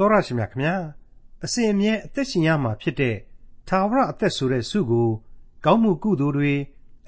[0.00, 0.74] တောရရှိမြခင်ဗျာ
[1.44, 3.16] အစဉ်အမြဲအသက်ရှင်ရမှာဖြစ်တဲ့
[3.68, 5.08] သာဝရအသက်ဆိုတဲ့ဆုကို
[5.64, 6.52] ကောင်းမှုကုသိုလ်တွေ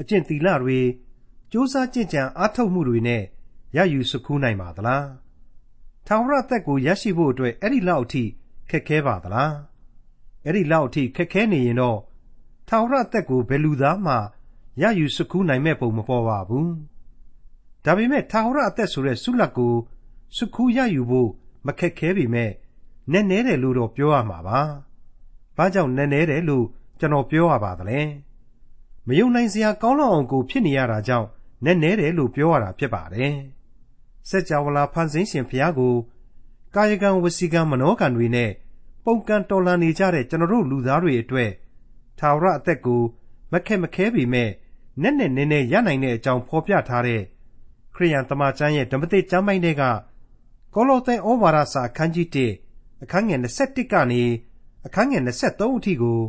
[0.01, 0.85] အကျင့်သီလတွေစ
[1.53, 3.23] 조사ကြင်ကြံအားထုတ်မှုတွေနဲ့
[3.77, 5.07] ရယူစခူးနိုင်ပါသလား
[6.07, 8.25] သာဝရအသက်ကိုရရှိဖို့အတွက်အဲ့ဒီလောက်အထိ
[8.71, 9.55] ခက်ခဲပါသလား
[10.45, 11.99] အဲ့ဒီလောက်အထိခက်ခဲနေရင်တော့
[12.69, 14.15] သာဝရအသက်ကိုဘယ်လူသားမှ
[14.83, 16.73] ရယူစခူးနိုင်မဲ့ပုံမပေါ်ပါဘူး
[17.85, 19.75] ဒါပေမဲ့သာဝရအသက်ဆိုတဲ့ဆုလတ်ကို
[20.37, 21.31] စခူးရယူဖို့
[21.67, 22.53] မခက်ခဲပေမဲ့
[23.11, 24.61] နက်နဲတယ်လို့တော့ပြောရမှာပါ။
[25.57, 26.67] ဘာကြောင့်နက်နဲတယ်လို့
[26.99, 28.01] ကျွန်တော်ပြောရပါသလဲ။
[29.07, 31.29] မယုံနိုင်စရာကောင်းလောက်အောင်ကိုဖြစ်နေရတာကြောင့်
[31.65, 33.35] နက်နဲတယ်လို့ပြောရတာဖြစ်ပါတယ်။
[34.29, 35.95] စัจ java လာဖန်ဆင်းရှင်ဘုရားကို
[36.75, 38.51] ကာယကံဝစီကံမနောကံတွေနဲ့
[39.05, 41.51] ပုံကံတော်လန်နေကြတဲ့ကျွန်တော်တို့လူသားတွေအတွက်
[42.19, 43.03] သာဝရအသက်ကို
[43.53, 44.51] မခက်မခဲပေမဲ့
[45.03, 47.23] နက်နဲ့နဲနဲရနိုင်တဲ့အကြောင်းဖော်ပြထားတဲ့
[47.95, 49.83] ခရိယန်တမန်ကျမ်းရဲ့ဓမ္မသစ်ကျမ်းပိုင်းတွေက
[50.75, 52.72] ကောလောသဲဩဝါဒစာအခန်းကြီး1
[53.03, 54.23] အခန်းငယ်21ကနေ
[54.87, 56.21] အခန်းငယ်23အထိကို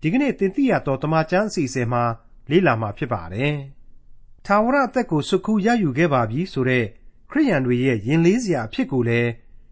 [0.00, 2.02] ဒီကနေ့သင်သိရသောတမန်ကျမ်းအစီအစဉ်မှာ
[2.50, 3.54] လေ့လာမှာဖြစ်ပါတယ်။
[4.46, 6.84] ထာဝရအသက်ကိုစုခုရယူခဲ့ပါပြီဆိုတဲ့
[7.30, 9.30] ခရိယန်တွေရဲ့ယဉ်လေးစရာအဖြစ်ကိုလည်း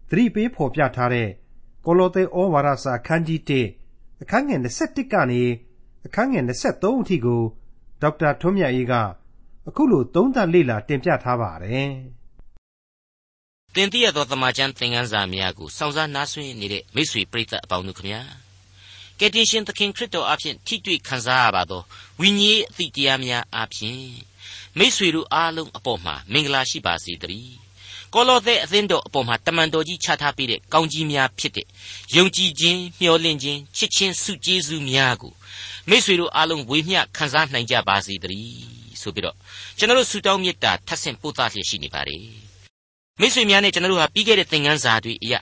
[0.09, 1.29] သတိပေးဖော်ပြထားတဲ့
[1.85, 3.41] ကောလောသဲဩဝါဒစာအခန်းကြီး
[3.87, 5.43] 1အခန်းငယ်21ကနေ
[6.05, 7.41] အခန်းငယ်23အထိကို
[8.01, 8.93] ဒေါက်တာထွန်းမြတ်အေးက
[9.67, 11.91] အခုလိုသုံးသပ်လေ့လာတင်ပြထားပါတယ်။
[13.75, 18.21] သင်သိရသောသမာကျမ်းသင်ခန်းစာများကိုစောင့်စားနားဆွင့်နေတဲ့မိတ်ဆွေပရိသတ်အပေါင်းတို့ခမညာ
[19.19, 21.81] ကယ်တင်ရှင်သခင်ခရစ်တော်အဖင်ထိတွေ့ခံစားရပါသော
[22.19, 24.01] ဝိညာဉ်အသည့်တရားများအဖင်
[24.77, 27.55] မိတ်ဆွေတို့အားလုံးအပေါ်မှာမင်္ဂလာရှိပါစေတည်း
[28.13, 31.67] ကောလောသဲအသင်းတော်အပေါ်မှာတမန်တော်ကြီးချထားပေးတဲ့ကောင်းကြီးများဖြစ်တဲ့
[32.15, 35.33] ယုံကြည်ခြင်းမျှော်လင့်ခြင်းချစ်ခြင်းစုကျေးဇူးများကို
[35.89, 38.63] မိတ်ဆွေတို့အားလုံးဝေမျှခံစားနိုင်ကြပါစေတည်း
[39.01, 39.35] ဆိုပြီးတော့
[39.77, 42.48] ကျွန်တော်တို့ဆုတောင်းမေတ္တာထပ်ဆင့်ပို့သလျက်ရှိနေပါတယ်
[43.21, 45.33] မိတ်ဆွေများနဲ့ကျွန်တော်တို့ဟာပြီးခဲ့တဲ့သင်ခန်းစာတွေအရ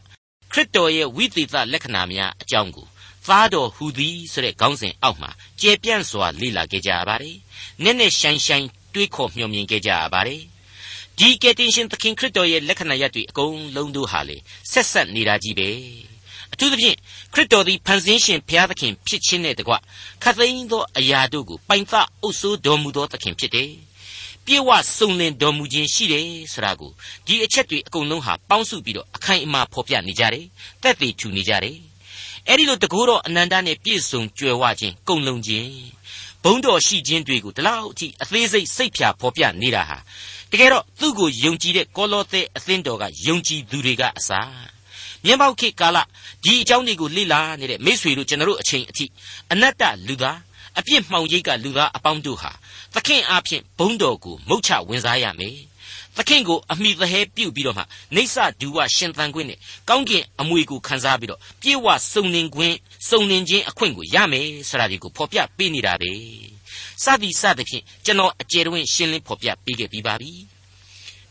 [0.51, 2.87] ခရစ်တော်ရဲ့ဝိသေသလက္ခဏာများအကြောင်းကို
[3.27, 7.37] သားတော်ဟူသည်ဆိုတဲ့ခေါင်းစဉ်အောက်မှာကျေပြန့်စွာလေ့လာခဲ့ကြရပါတယ်။
[7.83, 10.41] နက်နက်ရှိုင်းရှိုင်းတွေးခေါ်မျှော်မြင်ခဲ့ကြရပါတယ်။
[11.17, 14.37] ဒီကယ်တင်ရှင်သခင်ခရစ်တော်ရဲ့လက္ခဏာရပ်တွေအကုန်လုံးတို့ဟာလေ
[14.71, 15.69] ဆက်ဆက်နေတာကြီးပဲ။
[16.53, 16.97] အထူးသဖြင့်
[17.33, 19.73] ခရစ်တော်သည်ဖန်ဆင်းရှင်ဘုရားသခင်ဖြစ်ခြင်းနဲ့တကွ
[20.23, 23.71] ခတ်သိမ်းသောအရာတို့ကိုပိုင်သအုပ်စိုးတော်မူသောသခင်ဖြစ်တယ်။
[24.47, 26.91] ပြေဝစုံလင်တော်မူခြင်းရှိတယ်ဆိုတာကို
[27.25, 30.45] ဒီအချက်တွေအကုန်လုံးဟာပေါင်းစုပြီးတော့အခိုင်အမာဖော်ပြနေကြတယ်။
[30.83, 31.77] တက်သေးထူနေကြတယ်။
[32.47, 35.71] အဲ့ဒီလိုတကူတော့အနန္တနဲ့ပြည့်စုံကြွယ်ဝခြင်းကုံလုံးခြင်း
[36.43, 39.97] ဘုံတော်ရှိခြင်းတွေကိုဒီလောက်အထိအသေးစိတ်စိတ်ဖြာဖော်ပြနေတာဟာ
[40.51, 44.77] တကယ်တော့သူ့ကိုယုံကြည်တဲ့ကောလောသဲအသင်းတော်ကယုံကြည်သူတွေကအစား
[45.23, 45.97] မြင်းပေါက်ခေတ်ကာလ
[46.43, 49.05] ဒီအကြောင်းတွေကိုလေ့လာနေတဲ့မိษွေတို့ကျွန်တော်တို့အချိန်အထိ
[49.51, 50.39] အနတ္တလူသား
[50.79, 52.51] အပြစ်မှောင်ရိပ်ကလူသားအပေါင်းတို့ဟာ
[52.95, 55.57] သခင်အားဖြင့်ဘုန်းတော်ကိုမုတ်ချဝင်စားရမယ်
[56.17, 57.83] သခင်ကိုအမိသဟဲပြုတ်ပြီးတော့မှ
[58.15, 62.75] နေဆဒူဝရှင်သန်ခွင့်နဲ့ကောင်းကင်အမွေကိုခံစားပြီးတော့ပြေဝစုံလင်ခွင့်
[63.09, 66.11] စုံလင်ခြင်းအခွင့်ကိုရမယ်ဆိုတာဒီကိုဖော်ပြပေးနေတာပဲ
[67.03, 70.31] စသည်စသဖြင့်ကျွန်တော်အကျယ်တွင်ရှင်းလင်းဖော်ပြပေးခဲ့ပြီးပါပြီ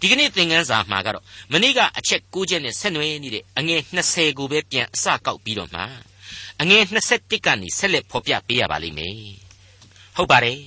[0.00, 5.82] ဒီကနေ့သင်ခန်းစာမှာကတော့မနေ့ကအချက်6ချက်နဲ့ဆက်နွယ်နေတဲ့အငယ်20ကိုပဲပြန်အစကောက်ပြီးတော့မှ
[6.60, 6.82] အငယ်
[7.14, 9.16] 21ကနေဆက်လက်ဖော်ပြပေးရပါလိမ့်မယ်
[10.16, 10.60] ဟုတ်ပါတယ်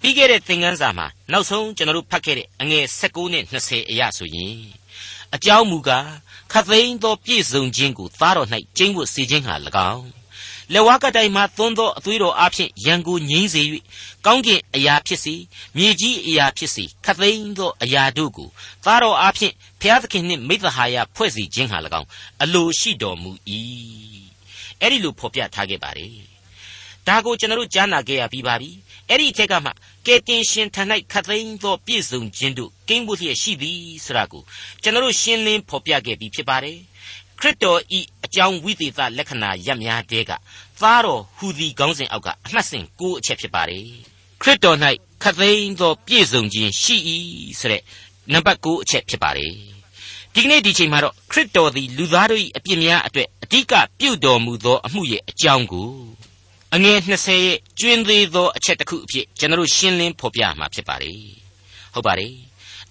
[0.00, 4.56] ပြီးခဲ့တဲ့သင်ခန်းစာမှာနောက်ဆုံးကျွန်တော်တို့ဖတ်ခဲ့တဲ့အငယ်16နဲ့20အရာဆိုရင်
[5.34, 6.08] အကြောင်းမူကား
[6.52, 9.54] ခသိန်းသောပြည့်စုံခြင်းကိုသားတော်၌ကျင်းဝတ်စေခြင်းဟာ၎
[9.92, 10.08] င်း
[10.72, 13.62] လက်ဝါးကတိုင်မှသွန်းသောအသွေးတော်အဖျင်ရန်ကိုငြိမ့်စေ၍
[14.26, 15.34] ကောင်းကင်အရာဖြစ်စီ
[15.76, 18.48] မြေကြီးအရာဖြစ်စီခသိန်းသောအရာတို့ကို
[18.84, 22.08] သားတော်အဖျင်ဘုရားသခင်နှင့်မိသဟာယဖွဲ့စီခြင်းဟာ၎င်း
[22.42, 23.30] အလိုရှိတော်မူ၏
[24.80, 26.12] အဲ့ဒီလိုဖော်ပြထားခဲ့ပါတယ်
[27.08, 28.70] ဒါကိုကျွန်တော်တို့ကြားနာခဲ့ရပြီးပါပြီ
[29.08, 29.70] အဲ့ဒီအထက်ကမှ
[30.06, 34.42] ကယ်တင်ရှင်ထံ၌ခတ်သိမ်းသောပြည့်စုံခြင်းတို့ကင်းဖို့လျက်ရှိသည်ဆိုတာကို
[34.82, 36.78] ကျွန်တော်တို့ရှင်းလင်းဖော်ပြခဲ့ပြီးဖြစ်ပါတယ်
[37.40, 40.30] ခရစ်တော်ဤအကြောင်းဝိသေသလက္ခဏာရပ်များတဲက
[40.80, 43.84] သားတော်ဟူသည်ခေါင်းစဉ်အောက်ကအမှတ်စဉ်၉အချက်ဖြစ်ပါတယ်
[44.42, 44.78] ခရစ်တော်၌
[45.22, 46.96] ခတ်သိမ်းသောပြည့်စုံခြင်းရှိ၏
[47.58, 47.82] ဆိုတဲ့
[48.32, 49.52] နံပါတ်9အချက်ဖြစ်ပါတယ်
[50.34, 55.90] ဒီကနေ့ဒီချိန်မှာတော့ခရစ်တော်သည်လူသားတို့၏အပြစ်များအတွက်အဓိကပြုတော်မူသောအမှုရဲ့အကြောင်းကို
[56.74, 61.20] အငယ်20ရဲ့ကျွင်းသေးသောအချက်တစ်ခုအဖြစ်ကျွန်တော်ရှင်းလင်းဖော်ပြမှာဖြစ်ပါတယ်
[61.94, 62.34] ဟုတ်ပါတယ်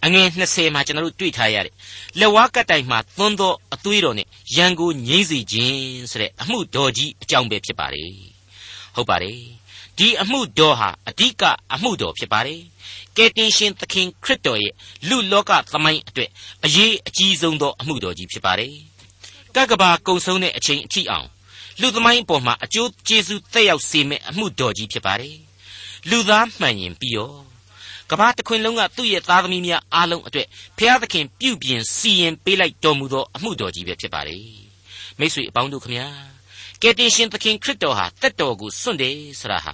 [0.04, 1.74] အငယ်20မှာကျွန်တော်တွေ့ထားရတဲ့
[2.19, 5.80] လက်ဝါးကတိုင်မှာသွန်းသောအသွေးတော်နဲ့ရန်ကိုငြိမ့်စေခြင်း
[6.12, 8.12] ဆိုတဲ့အမှုတော်ကြီးအကြောင်းပဲဖြစ်ပါတယ်
[8.95, 9.40] ဟုတ်ပါတယ်
[9.98, 11.44] ဒီအမှုတော်ဟာအဓိက
[11.74, 12.62] အမှုတော်ဖြစ်ပါတယ်
[13.18, 14.74] ကယ်တင်ရှင်သခင်ခရစ်တော်ရဲ့
[15.10, 16.30] လူလောကသမိုင်းအတွက်
[16.66, 18.74] အရေးအကြီးဆုံးသောအမှုတော်ကြီးဖြစ်ပါတယ်
[19.56, 21.28] ကကဘာကုံဆုံးတဲ့အချိန်အထိအောင်
[21.81, 25.38] လူသမိုင်းအပေါ်မှာအကျိုးကျေးဇူးသက်ရောက်စေမယ့်အမှုတော်ကြီးဖြစ်ပါတယ်
[26.10, 27.34] လူသားမှန်ရင်ပြီးရော
[28.10, 30.48] ကဘာတခွင်လုံးကသူ့ရဲ့သားသမီးများအားလုံးအတွက်
[30.78, 34.46] ဖျားသခင်ပြုပြင်စီရင်ပေးလိုက်တော်မူသောအမှုတော်ကြီးပဲဖြစ်ပါတယ်
[35.19, 36.08] မိတ်ဆွေအပေါင်းတို့ခမညာ
[36.81, 39.74] ကယ်တင်ရှင်သခင်ခရစ်တော်ဟာတက်တော်ကိုစွန့်တယ်ဆိုတာဟာ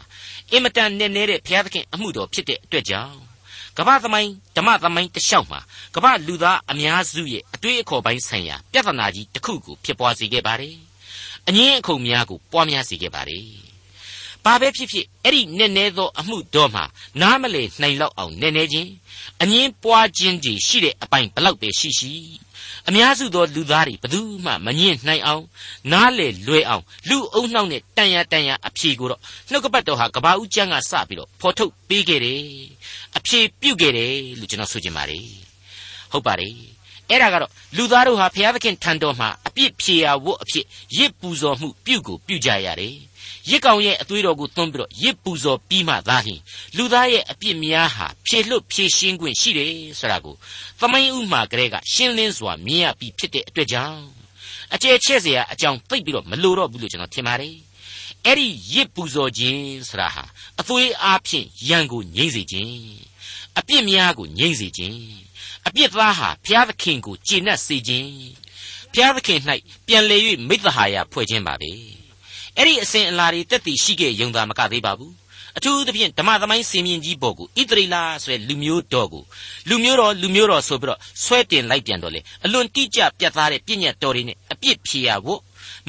[0.52, 3.23] အင်မတန်နဲ့နဲတဲ့ဘုရားသခင်အမှုတော်ဖြစ်တဲ့အတွက်ကြောင့်
[3.78, 5.60] ကမ္ဘာသမိုင်းဓမ္မသမိုင်းတလျှောက်မှာ
[5.96, 10.76] ကမ္ဘာလူသားအများစုရဲ့အတွေ့အခေါ်ပိုင်းဆိုင်ရာပြဿနာကြီးတစ်ခုကိုဖြစ်ပွားစေခဲ့ပါတယ်။
[11.48, 13.46] အငင်းအခုံများကိုပွားများစေခဲ့ပါတယ်။
[14.46, 16.84] ဘာပဲဖြစ်ဖြစ်အဲ့ဒီနဲ့နဲသောအမှုတော်မှာ
[17.22, 18.90] နားမလည်နိုင်လောက်အောင်နဲ့နဲခြင်း
[19.42, 22.14] အငင်းပွားခြင်းကြီးရှိတဲ့အပိုင်ဘလောက်ပဲရှိရှိ
[22.88, 25.44] အများစုသောလူသားတွေဘယ်သူမှမငင့်နိုင်အောင်
[25.92, 29.22] နားလေလွယ်အောင်လူအုံနှောက်နဲ့တန်ရတန်ရအဖြေကိုတော့
[29.52, 32.42] နှုတ်ကပတ်တော်ဟာကဘာဦးကျမ်းကစပြီးတော့ဖော်ထုတ်ပေးခဲ့တယ်
[33.17, 35.25] အဖြေပြုတ်ခဲ့တယ်လို့ကျွန်တော်ဆိုချင်ပါတယ်
[36.13, 36.55] ဟုတ်ပါတယ်
[37.11, 40.65] အဲ့ဒါကတော့လူသားတို့ဟာဘုရားသခင်ထံတော်မှာအပြစ်ဖြေရာဝတ်အဖြစ်
[40.97, 42.95] ရစ်ပူဇော်မှုပြုကိုပြုကြရတယ်
[43.51, 46.41] ရစ်ကောင်ရဲ့အသွေးတော်ကိုသွန်းပြီးတော့ရစ်ပူဇော်ပြီးမှသာလျှင်
[46.77, 50.35] လူသားရဲ့အပြစ်များဟာဖြေလွတ်ဖြေရှင်းခွင့်ရှိတယ်ဆိုတာကို
[50.81, 54.01] သမိုင်းဥမှာကလေးကရှင်းလင်းစွာမြင်ရပြီးဖြစ်တဲ့အတွက်ကြောင့်
[54.75, 57.55] အကျယ်ချဲ့เสียအကြောင်းသိပ်ပြီးတော့မလိုတော့ဘူးလို့ကျွန်တော်ထင်ပါတယ်
[58.26, 60.24] အဲ့ဒီရစ်ပူဇော်ခြင်းဆိုတာဟာ
[60.60, 62.76] အသွေးအားဖြင့်ရန်ကိုငြိမ့်စေခြင်း
[63.60, 65.00] အပြစ်များကိုငြိမ့်စေခြင်း
[65.68, 68.12] အပြစ်သားဟာဘုရားသခင်ကိုကျေနပ်စေခြင်း
[68.94, 69.40] ဘုရားသခင်၌
[69.88, 70.18] ပြန်လေ၍
[70.48, 71.72] မိတ္တဟာယဖွဲ့ခြင်းပါပဲ
[72.58, 75.14] အဲ့ဒီအစဉ်အလာတွေတက်တည်ရှိခဲ့ယုံသာမကသေးပါဘူး
[75.58, 79.24] အထူးသဖြင့်ဓမ္မသမိုင်းစင်မြင့်ကြီးဘော်ကိုဣသရေလဆိုတဲ့လူမျိုးတော်ကို
[79.70, 85.40] လူမျိုးတော်လူမျိုးတော်ဆိုပြီးတော့ဆွဲတင်လိုက်ပြန်တော့လေအလွန်တိကျပြတ်သားတဲ့ပြည့်ညတ်တော်တွေနဲ့အပြစ်ဖြေရဖို့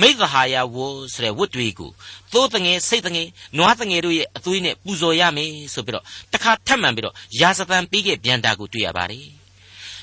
[0.01, 0.77] မိသဟာယဝ
[1.15, 1.91] ဆိုတဲ့ဝတ်တွေကို
[2.33, 9.29] သိုးတငယ်စိတ်တငယ်နွားတငယ်တို့ရဲ့အသွေးနဲ့ပူဇော်ရမယ်ဆိုပြီးတော့တခါထပ်မံပြီးတော့ရာဇသံပေးခဲ့ပြန်တာကိုတွေ့ရပါတယ်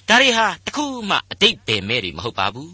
[0.08, 2.72] ဒါတွေဟာတခုမှအတိတ်ပဲမဲ့တွေမဟုတ်ပါဘူး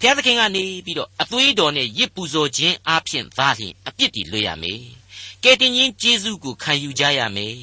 [0.00, 4.80] ဘုရားသခင်ကနေပြီးတော့အသွေးတော်နဲ့ရစ်ပူဇော်ခြင်းအပြင်သားလျင်အပြစ်တွေလွတ်ရမယ်
[5.44, 7.54] ကယ်တင်ရှင်ယေရှုကိုခံယူကြရမယ်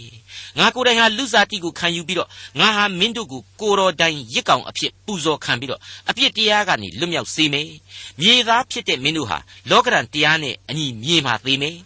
[0.58, 2.30] ငါကိုယ်တိုင်ဟာလူစားတိကိုခံယူပြီးတော့
[2.60, 7.70] ငါဟာမင်းတို့ကိုကိုတော်တိုင်ရစ်ကောင်အဖြစ်ပူဇော်ခံပြီးတော့အပြစ်တရားကနေလွတ်မြောက်စေမယ်
[8.22, 9.38] မြေသားဖြစ်တဲ့မင်းတို့ဟာ
[9.70, 11.78] လောကရန်တရားနဲ့အညီမြေမှာသေးမယ်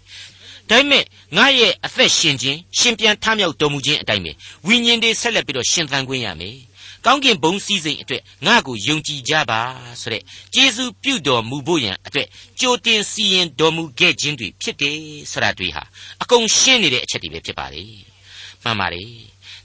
[0.70, 1.04] ဒါပေမဲ့
[1.38, 4.32] ငါရဲ့အသက်ရှင်ခြင်းရှင်ပြန်ထမြောက်တော်မူခြင်းအတိုင်းပဲ
[4.68, 6.56] ဝိညာဉ်တွေဆက်လက်ပြီးတော့ရှင်သန်ခွင့်ရမယ်
[7.06, 9.62] ကောင်းကင်ဘုံစည်းစိမ်အတွက်ငါ့ကိုယုံကြည်ကြပါ
[10.02, 12.28] ဆိုတဲ့ကျေးဇူးပြုတော်မူဖို့ရန်အတွက်
[12.60, 14.98] ကြိုတင်စီရင်တော်မူခဲ့ခြင်းတွေဖြစ်တယ်
[15.32, 15.84] ဆိုတာတွေဟာ
[16.22, 17.84] အကုန်ရှင်းနေတဲ့အချက်တွေပဲဖြစ်ပါလေ
[18.64, 19.04] မှန်ပါလေ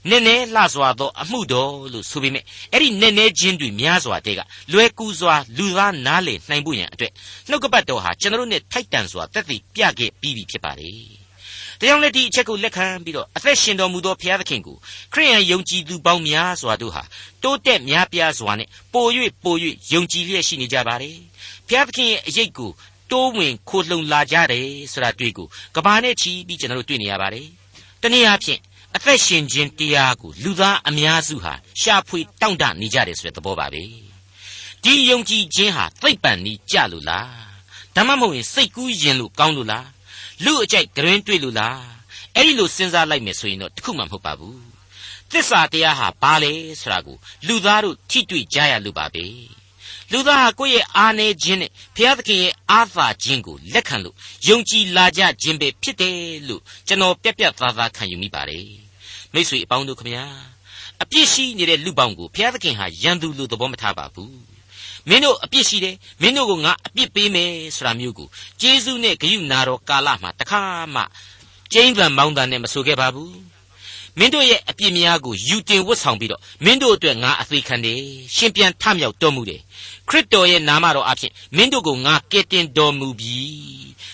[0.09, 2.43] နည်းနည်းလှစွာသောအမှုတော်လို့ဆိုပေမဲ့
[2.73, 4.41] အဲ့ဒီနည်းနည်းချင်းတွေများစွာတဲ့က
[4.73, 7.11] လွယ်ကူစွာလူသားနားလေနိုင်ဖို့ရန်အတွက်
[7.49, 10.91] နှုတ်ကပတ်တော်ဟာကျွန်တော်တို့နဲ့ထိုက်တန်စွာတက်တည်ပြခဲ့ပြီးပြီဖြစ်ပါလေ။
[11.79, 14.77] တရားလက်ဒီအချက်ကိုလက်ခံပြီးတော့အသက်ရှင်တော်မူသောဘုရားသခင်ကို
[15.13, 17.03] ခရိယန်ယုံကြည်သူပေါင်းများစွာတို့ဟာ
[17.43, 19.07] တိုးတက်များပြားစွာနဲ့ပို၍
[19.43, 19.55] ပို၍
[19.93, 21.15] ယုံကြည်လျက်ရှိနေကြပါတယ်။
[21.67, 22.71] ဘုရားသခင်ရဲ့အရေးကို
[23.11, 27.47] တိုးဝင်ခိုလှုံလာကြတယ်ဆိုတာတွေ့ကိုကဘာနဲ့ချီပြီးကျွန်တော်တို့တွေ့နေရပါတယ်။
[28.01, 28.59] တနည်းအားဖြင့်
[28.95, 33.83] အသက်ရှင်ခြင်းတရားကိုလူသားအများစုဟာရှာဖွေတောင့်တနေကြတယ်ဆိုတဲ့သဘောပါပဲ။
[34.83, 37.27] ဒီယုံကြည်ခြင်းဟာသိပ္ပံဤကြလို့လား။
[37.95, 39.87] ဓမ္မမဟုတ်ရင်စိတ်ကူးရင်လို့ကောင်းလို့လား
[40.45, 41.81] လူအကြိုက်ကြွင်းတွေ့လို့လား
[42.35, 44.61] အဲ့ဒီလိုစဉ်းစားလိုက်မယ်ဆိုရင်တော့တခုမှမဟုတ်ပါဘူး
[45.31, 47.17] သစ္စာတရားဟာဘာလဲဆိုတာကို
[47.47, 49.25] လူသားတို့ထိတွေ့ကြရလို့ပါပဲ
[50.11, 54.15] လူသားဟာကိုယ့်ရဲ့အားနည်းခြင်းနဲ့ဘုရားသခင်ရဲ့အားသာခြင်းကိုလက်ခံလို့
[54.47, 56.17] ယုံကြည်လာကြခြင်းပဲဖြစ်တယ်
[56.47, 58.67] လို့ကျွန်တော်ပြက်ပြက်သားသားခံယူမိပါတယ်
[59.33, 60.25] မိတ်ဆွေအပေါင်းတို့ခမညာ
[61.03, 64.56] အပြစ်ရှိနေတဲ့လူပေါင်းကိုဘုရားသခင်ဟာယံသူလို့သဘောမထားပါဘူး
[65.09, 68.27] မင်းတို့အပြစ်ရှိတယ်မင်းတို့ကိုငါအပြစ်ပေးမယ်ဆိုတာမျိုးကို
[68.61, 70.61] ကျေးဇူးနဲ့ဂရုနာတော်ကာလမှာတခါ
[70.95, 71.01] မှ
[71.73, 73.35] ကျိန်းဗန်မောင်းတန်နဲ့မဆိုခဲ့ပါဘူး
[74.19, 77.99] မင်းတို့ရဲ့အပြစ်များကိုယူတင်ဝတ်ဆောင်ပြီးတော့မင်းတို့အတွက်ငါအသေးခံတယ်
[78.35, 79.61] ရှင်ပြန်ထမြောက်တော်မူတယ်
[80.09, 83.37] ခရစ်တော်ရဲ့နာမတော်အဖြစ်မင်းတို့ကိုငါကယ်တင်တော်မူပြီ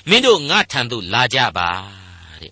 [0.09, 1.69] မင်းတို့ငါထံသို့လာကြပါ
[2.41, 2.51] တဲ့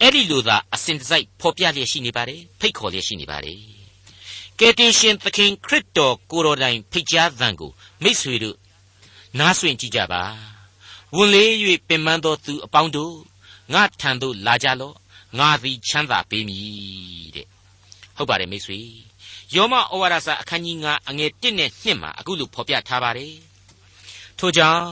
[0.00, 3.71] အဲ့ဒီလိုသာအစဉ်တစိုက်ဖော်ပြလျက်ရှိနေပါတယ်ဖိတ်ခေါ်လျက်ရှိနေပါတယ်
[4.60, 7.70] ကယ်တင်ရှင်သခင်ခရစ်တော်ကိုယ်တော်တိုင်ဖိတ်ကြားသံကို
[8.02, 8.56] မိษွေတို့
[9.38, 10.22] နားဆွင့်ကြည့်ကြပါ
[11.16, 11.50] ဝန်လေး၍
[11.88, 13.14] ပင်ပန်းသောသူအပေါင်းတို့
[13.72, 14.96] ငါထံသို့လာကြလော့
[15.38, 17.46] ငါသည်ချမ်းသာပေးမည်တဲ့
[18.16, 18.78] ဟုတ်ပါတယ်မိษွေ
[19.54, 23.34] ယောမဩဝါဒစာအခန်းကြီး9အငယ်1နဲ့2မှာအခုလိုဖော်ပြထားပါတယ်
[24.38, 24.88] ထို့ကြောင့်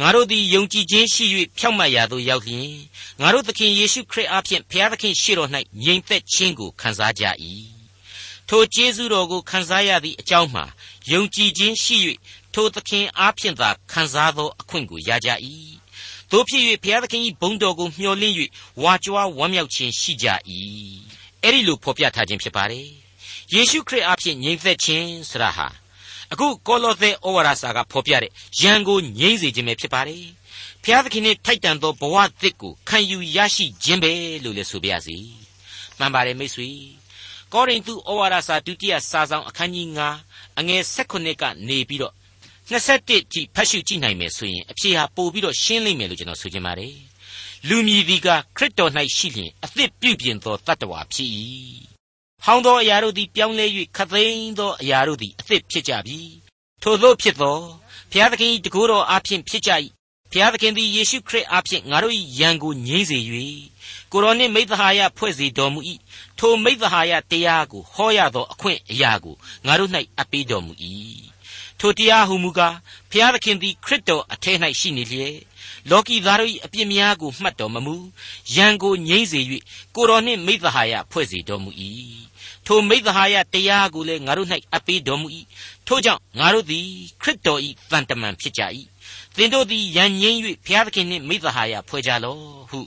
[0.00, 1.24] ငါတို့သည်ယုံကြည်ခြင်းရှိ၍
[1.58, 2.70] ဖြောင့်မတ်ရာသို့ရောက်လျင်
[3.20, 5.50] ငါတို့သခင်ယေရှုခရစ်အားဖြင့်ဘုရားသခင်ရှေ့တော်၌
[5.84, 7.24] ငြိမ်သက်ခြင်းကိုခံစားကြ၏
[8.48, 10.64] ထိုကျေးဇူးတော်ကိုခံစားရသည့်အကြောင်းမှာ
[11.12, 11.96] ယုံကြည်ခြင်းရှိ၍
[12.54, 15.28] ထိုသခင်အားဖြင့်သာခံစားသောအခွင့်ကိုရကြ၏
[16.30, 18.34] တို့ဖြစ်၍ဘုရားသခင်၏ဘုန်းတော်ကိုမျှော်လင့်၍
[18.82, 20.26] ဝါကြွားဝမ်းမြောက်ခြင်းရှိကြ၏
[21.42, 22.88] အဲ့ဒီလိုဖော်ပြထားခြင်းဖြစ်ပါတယ်
[23.52, 25.68] ယေရှုခရစ်အားဖြင့်ငြိမ်သက်ခြင်းဆရာဟာ
[26.32, 30.24] အခုကောလောသဲဩဝါဒစာကဖော်ပြတဲ့ယံကိုငြိမ့်စေခြင်းပဲဖြစ်ပါတယ်
[30.82, 34.12] ဘုရားသခင်နဲ့ထိုက်တန်သောဘဝသစ်ကိုခံယူရရှိခြင်းပဲ
[34.44, 35.16] လို့လည်းဆိုပြရစီ
[35.98, 36.68] မှန်ပါတယ်မိတ်ဆွေ
[37.52, 39.88] ကောရိန္သုဩဝါဒစာဒုတိယစာဆောင်အခန်းကြီး
[40.24, 42.14] 9အငယ်16ကနေပြီးတော့
[42.70, 46.94] 21ထိဖတ်ရှုကြည့်နိုင်မယ်ဆိုရင်အဖြေဟာပို့ပြီးတော့ရှင်းလိမ့်မယ်လို့ကျွန်တော်ဆိုချင်ပါတယ်
[47.68, 51.30] လူမြည်သည်ကခရစ်တော်၌ရှိလျင်အသစ်ပြုပြင်သောတတ္တဝါဖြစ်၏
[52.44, 56.20] ဟောင်းသောအရာတို့သည်ပြောင်းလဲ၍ခသိန်းသောအရာတို့သည်အသစ်ဖြစ်ကြပြီ
[56.82, 57.58] ထို့သောဖြစ်သော
[58.10, 59.70] ဘုရားသခင်၏တကူတော်အားဖြင့်ဖြစ်ကြ၏
[60.32, 63.18] ဘုရားသခင်သည်ယေရှုခရစ်အားဖြင့်ငါတို့၏ယံကိုငြိမ့်စေ၍
[64.12, 65.80] ကိုရောနှင့်မိသဟာယဖွဲ့စေတော်မူ၏
[66.38, 69.34] ထိုမိသဟာယတရားကိုဟောရသောအခွင့်အရာကို
[69.66, 70.72] ငါတို့၌အပ်ပေးတော်မူ၏
[71.80, 72.76] ထိုတရားဟုမူကား
[73.10, 75.36] ဘုရားသခင်သည်ခရစ်တော်အထက်၌ရှိနေလျက်
[75.90, 77.94] လောကီသားတို့၏အပြစ်များကိုမှတ်တော်မမူ
[78.56, 79.40] ယံကိုငြိမ့်စေ၍
[79.94, 81.70] ကိုတော်နှင့်မိသဟာယဖွဲ့စေတော်မူ၏
[82.66, 85.26] ထိုမိသဟာယတရားကိုလည်းငါတို့၌အပ်ပေးတော်မူ၏
[85.86, 86.86] ထို့ကြောင့်ငါတို့သည်
[87.22, 88.62] ခရစ်တော်၏တန်တမန်ဖြစ်ကြ၏
[89.38, 92.38] သင်တို့သည်ယံငြိမ့်၍ဘုရားသခင်နှင့်မိသဟာယဖွဲ့ကြလော့
[92.70, 92.80] ဟု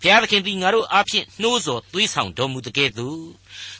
[0.00, 3.24] ဘုရားသခင်သည်ငါတို့အားဖြင့်နှိုးဆော်သွေးဆောင်တော်မူတဲ့ကဲ့သို့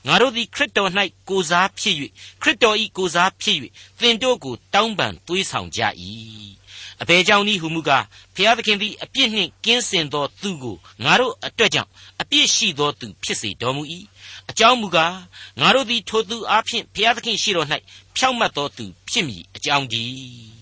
[0.06, 0.90] ငါတို့သည်ခရစ်တော်၌
[1.28, 1.96] ကိုစားဖြစ်၍
[2.42, 3.56] ခရစ်တော်၏ကိုစားဖြစ်၍
[4.00, 5.80] သင်တို့ကိုတောင်းပန်သွေးဆောင်ကြ၏
[7.02, 13.82] အဘယ်ကြောင့်နည်းဟုမူကားဘုရားသခင်သည်အပြစ်နှင့်ကင်းစင်သောသူကိုငါတို့အတွက်ကြောင့်အပြစ်ရှိသောသူဖြစ်စေတော်မူ၏
[14.50, 15.16] အကြောင်းမူကား
[15.60, 17.68] ငါတို့သည်ထိုသူအားဖြင့်ဘုရားသခင်ရှိတော်၌
[18.16, 20.61] ဖြောင့်မတ်သောသူဖြစ်မည်အကြောင်းတည်း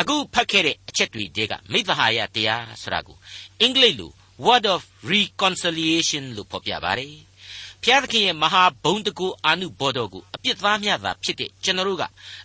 [0.00, 3.16] အခုဖတ်ခဲ့တဲ့အချက်တွေတဲကမိသဟာယတရားဆိုတာကို
[3.60, 4.12] အင်္ဂလိပ်လို
[4.46, 7.14] word of reconciliation လို့ဖော်ပြပါတယ်။
[7.82, 12.02] ဘုရားသခင်ရဲ့မဟာဘုံတကူအာနုဘော်တော်ကိုအပြစ်သားများသာဖြစ်တဲ့ကျွန်တော်တို့က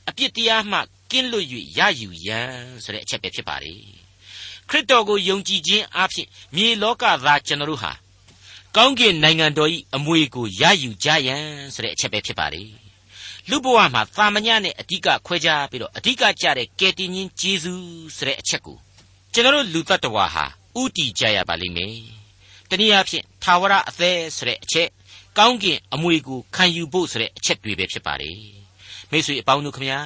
[0.10, 0.80] အပြစ်တရားမှ
[1.12, 3.82] ကင်းလွတ်၍ရယူရန်ဆိုတဲ့အချက်ပဲဖြစ်ပါတယ်။
[4.70, 7.92] ခရစ်တော်ကိုယုံကြည်ခြင်းအပြင်မြေလောကသားကျွန်တော်တို့ဟာ
[8.76, 12.70] ကောင်းကင်နိုင်ငံတော်၏အမွေကိုရယူကြရန်ဆိုတဲ့အချက်ပဲဖြစ်ပါတယ်။
[13.50, 17.74] လူဘဝမှာသာမညနဲ့အဓိကခွဲခြားပြီးတော့အဓိကကြတဲ့ကယ်တင်ရှင်ဂျေဇု
[18.16, 18.78] ဆိုတဲ့အချက်ကို
[19.34, 20.46] ကျွန်တော်တို့လူတ attva ဟာ
[20.82, 21.96] ဥတီကြရပါလိမ့်မယ်။
[22.70, 24.90] တနည်းအားဖြင့်သာဝရအသက်ဆိုတဲ့အချက်
[25.38, 28.38] ကောင်းကင်အမွေကိုခံယူဖို့ဆိုတဲ့အချက်တွေပဲဖြစ်ပါတယ်။
[29.12, 30.00] မိတ်ဆွေအပေါင်းတို့ခမညာ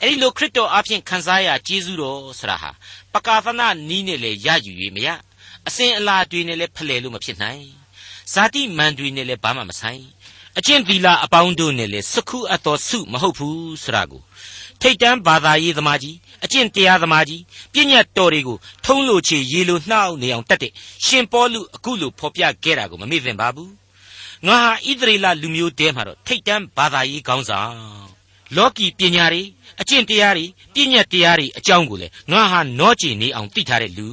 [0.00, 2.70] အဲ့ဒီလိုခရစ်တော်အားဖြင့်ခံစားရကျေးဇူးတော်ဆိုတာဟာ
[3.14, 5.08] ပကာသနာနီးနဲ့လေရယူ၍မရ
[5.66, 7.64] အစဉ်အလာတွေနဲ့လည်းဖလှယ်လို့မဖြစ်နိုင်
[8.32, 10.02] ဇာတိမန်တွေနဲ့လည်းဘာမှမဆိုင်
[10.58, 14.22] အကျင့်သီလအပေါင်းတို့နဲ့လည်းစခုအပ်တော်စုမဟုတ်ဘူးဆိုတာကို
[14.80, 20.72] ထိတ်တန်းဘာသာရေးသမားကြီးအကျင့်တရားသမားကြီးပြည့်ညတ်တော်တွေကိုထုံးလို့ချေရေလိုနှောက်နေအောင်တတ်တဲ့
[21.06, 23.72] ရှင်ပေါလုအခုလိုဖော်ပြခဲ့တာကိုမမေ့သင့်ပါဘူး
[24.46, 27.74] ငါဟာဣသရေလလူမျိုးတဲမှာတော့ထိတ်တန်းဘာသာရေးခေါင်းဆောင်
[28.56, 29.42] လောကီပညာတွေ
[29.80, 34.08] အကျင့်တရားတွေပြည့်ညတ်တရားတွေအကြောင်းကိုလေငါဟာနောကျင်နေအောင်သိထားတဲ့လူ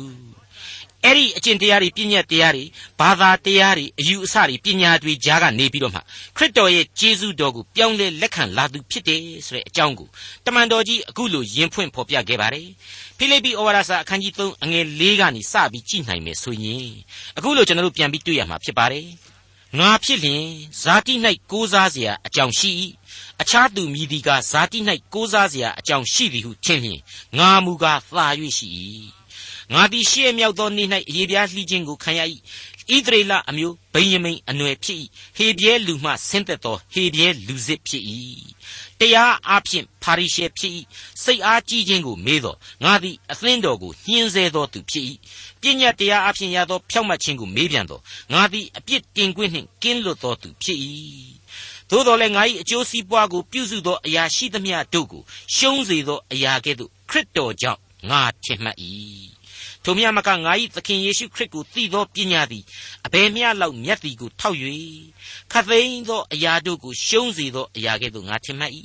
[1.04, 2.64] အဲ့ဒီအကျင့်တရားတွေပြည့်ညတ်တရားတွေ
[3.00, 6.00] ဘာသာတရားတွေအယူအဆတွေပညာတွေကြားကနေပြီးတော့မှ
[6.36, 10.08] ခရစ်တော်ရဲ့ကျေးဇူးတော်ကိုပြောင်းလဲလက်ခံလာသူဖြစ်တယ်ဆိုတဲ့အကြောင်းကို
[10.46, 12.68] တမန်တော်ကြီးအခုလိုယင်ဖွင့်ဖော်ပြခဲ့ပါတယ်
[13.18, 16.90] ဖိလိပ္ပိဩဝါဒစာအခန်းကြီး3အငယ်၄ကနေစပြီးကြည့်နိုင်မယ်ဆိုရင်
[17.38, 19.06] အခုလိုကျွန်တော်တို့ပြန်ပြီးတွေ့ရမှာဖြစ်ပါတယ်
[19.78, 20.44] ငါဖြစ်လျင်
[20.82, 21.14] ဇာတိ၌
[21.50, 22.70] ကိုးစားเสียအကြောင်းရှိ၏
[23.40, 24.78] အခြားသူမြည်သည်ကဇာတိ၌
[25.14, 27.00] ကိုးစားเสียအကြောင်းရှိသည်ဟုထင်လျင်
[27.38, 28.26] ငါမူကားသာ၍
[28.58, 28.68] ရှိ၏
[29.73, 32.21] ငါသည်ရှေ့မြောက်သောနေ့၌အယေပြားလှီးခြင်းကိုခံရ၏
[32.89, 34.99] ဣသရေလအမျိုးဗိယမိန်အနွယ်ဖြစ်၏
[35.37, 38.03] ဟေပြဲလူမှဆင်းသက်သောဟေပြဲလူစစ်ဖြစ်၏
[38.99, 40.73] တရားအဖြစ်ဖာရိရှဲဖြစ်၏
[41.23, 45.05] စိတ်အားကြီးခြင်းကိုမေးသောငါသည်အသင်းတော်ကိုညှင်းဆဲသောသူဖြစ်၏
[45.61, 47.99] ပညာတရားအဖြစ်ရသောဖြောက်မှတ်ခြင်းကိုမေးပြန်သော
[48.33, 50.79] ငါသည်အပြစ်တင်ခွင့်နှင့်ကင်းလွတ်သောသူဖြစ်၏
[51.89, 55.21] သို့တော်လည်းငါ၏အကျိုးစီးပွားကိုပြုစုသောအရာရှိသမျှတို့ကို
[55.55, 58.77] ရှုံးစေသောအရာကဲ့သို့ခရစ်တော်ကြောင့်ငါထင်မှတ်၏
[59.83, 62.63] ထိုမြတ်မကငါ၏သခင်ယေရှုခရစ်ကိုသိသောပညာသည်
[63.05, 64.57] အဘယ်မျှလောက်မြတ်သည်ကိုထောက်၍
[65.51, 68.73] ခတ်သိမ်းသောအရာတို့ကိုရှုံးစေသောအရာကဲ့သို့ငါထင်မှတ်၏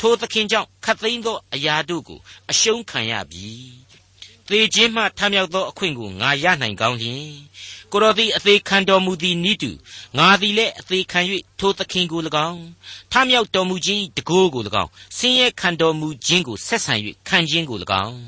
[0.00, 2.18] ထိုသခင်ကြောင့်ခတ်သိမ်းသောအရာတို့ကို
[2.50, 3.48] အရှုံးခံရပြီ
[4.52, 7.24] သေခြင်းမှထမြောက်သောအခွင့်ကိုငါရနိုင်ကောင်းလျင်
[7.92, 9.70] ကိုတော်သည်အသေးခံတော်မူသည်နိတု
[10.18, 11.20] ငါသည်လည်းအသေးခံ၍
[11.58, 12.62] ထိုသခင်ကို၎င်း
[13.12, 16.94] ထမြောက်တော်မူခြင်းတကိုးကို၎င်းဆင်းရဲခံတော်မူခြင်းကိုဆက်ဆံ၍
[17.28, 18.18] ခံခြင်းကို၎င်း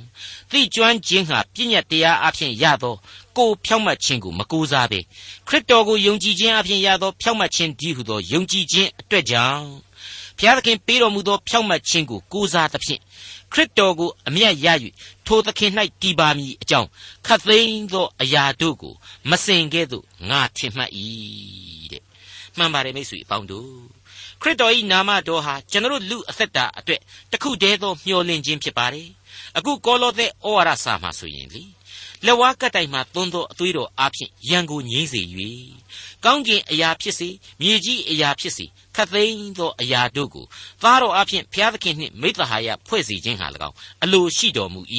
[0.50, 2.94] သိကျွမ်းခြင်းဟာပြည့်ညတ်တရားအဖြစ်ရသော
[3.36, 5.00] ကိုဖြောင့်မတ်ခြင်းကိုမကူစားပေ
[5.48, 9.66] ခရစ်တော်ကိုယုံကြည်ခြင်းအဖြစ်ရသောဖြောင့်မတ်ခြင်းဒီဟုသောယုံကြည်ခြင်းအတွက်ကြောင့်
[10.38, 13.00] ဘုရားသခင်ပေးတော်မူသောဖြောင့်မတ်ခြင်းကိုကိုးစားသဖြင့်
[13.54, 14.66] ခရစ်တော်ကိုအမျက်ရ၍
[15.26, 16.88] ထိုသခင်၌တည်ပါမည်အကြောင်း
[17.26, 18.94] ခတ်သိမ်းသောအရာတို့ကို
[19.30, 20.90] မစင်ကဲ့သို့ငါထင်မှတ်၏
[21.92, 22.02] တဲ့
[22.56, 23.72] မှန်ပါတယ်မိတ်ဆွေအပေါင်းတို့
[24.42, 27.00] ခရစ်တော်၏နာမတော်ဟာကျွန်တော်လူအသက်တာအတွက်
[27.32, 29.08] တခုတည်းသောမျှော်လင့်ခြင်းဖြစ်ပါတယ်
[29.56, 31.64] အခုကောလောသဲဩဝါဒစာမှာဆိုရင်လေ
[32.26, 35.20] လက်ဝါးကတိုင်မှသွန်းသောအသွေးတော်အဖြစ်ရန်ကိုငြိမ့်စေ၍
[36.24, 37.28] ကောင်းကင်အရာဖြစ်စေ
[37.60, 38.66] မြေကြီးအရာဖြစ်စေ
[38.96, 40.44] ခတ်သိမ်းသောအရာတို့ကို
[40.82, 44.80] သားတော်အဖြစ်ဘုရားသခင်နှင့်မိသဟာယဖွဲ့စည်းခြင်းဟာ၎င်းအလိုရှိတော်မူ၏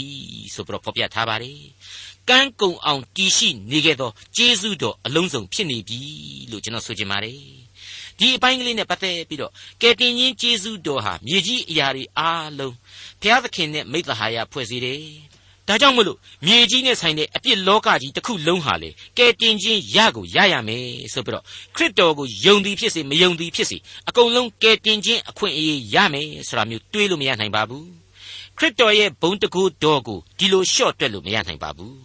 [0.53, 1.61] ဆိုပြီးတော့ဖော်ပြထားပါတယ်
[2.29, 5.99] ကန်းကုံအောင်တည်ရှိနေခဲ့သောကျေးဇူးတော်အလုံးစုံဖြစ်နေပြီ
[6.51, 7.39] လို့ကျွန်တော်ဆိုချင်ပါတယ်
[8.19, 9.51] ဒီအပိုင်းကလေးနဲ့ပတ်သက်ပြီးတော့
[9.81, 12.75] ကယ်တင်ရှင်ယေရှုတော်ဟာမြေကြီးအရာတွေအားလုံး
[13.21, 15.03] ဘုရားသခင်နဲ့မိသဟာယဖွဲ့စည်းတယ်
[15.67, 21.43] ဒါကြောင့်မလို့မြေကြီးနဲ့ဆိုင်တဲ့အပြစ်လောကကြီးတစ်ခုလုံးဟာလေကဲတင်ချင်းရကိုရရမယ်ဆိုပြီးတော့
[21.75, 23.77] ခရစ်တော်ကိုယုံသည်ဖြစ်စေမယုံသည်ဖြစ်စေ
[24.09, 27.87] အကုန်လုံးကဲတင်ချင်းအခွင့်အရေးရမယ်ဆိုတာမျိုးတွေးလို့မရနိုင်ပါဘူး
[28.57, 31.95] ခရစ်တော်ရဲ့ဘုံတကူတော်ကိုဒီလိုလျှော့တွက်လို့မရနိုင်ပါဘူး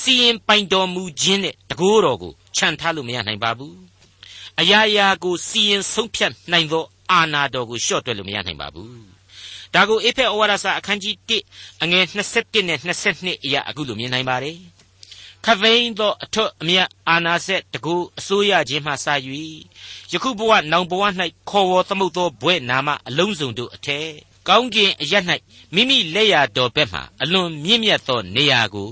[0.00, 3.74] စီရင်ပိုင်တော်မူခြင်းနဲ့တကူတော်ကိုခြံထားလို့မရနိုင်ပါဘူး
[4.60, 8.92] အရာရာကိုစီရင်ဆုံးဖြတ်နိုင်သောအာဏာတော်ကိုလျှော့တွက်လို့မရနိုင်ပါဘူး
[9.74, 11.14] ဒါကိုအေဖက်ဩဝါဒစာအခန်းကြီး
[11.50, 12.78] 1အငယ်21နဲ့
[13.10, 14.58] 22အရာအခုလိုမြင်နိုင်ပါတယ်
[15.44, 19.06] ခသိန်းသောအထွတ်အမြတ်အာနာဆက်တကူအစိုးရခြင်းမှစ၍
[20.12, 21.02] ယခုဘဝနောင်ဘဝ၌
[21.50, 24.08] ခေါ်ဝေါ်သမုတ်သောဘွဲ့နာမအလုံးစုံတို့အထက်
[24.48, 25.14] ကောင်းကင်အရ၌
[25.74, 28.90] မိမိလက်ရတော်ဘက်မှအလွန်မြင့်မြတ်သောနေရာကို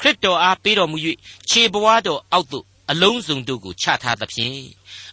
[0.00, 0.98] ခရစ်တော်အားပေးတော်မူ၍
[1.48, 4.60] ခြေဘဝတော်အောက်သို့အလုံးစုံတို့ကိုချထားသဖြင့်